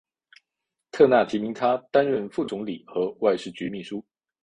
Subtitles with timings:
[0.89, 4.03] 特纳提名他担任副总理和外事局秘书。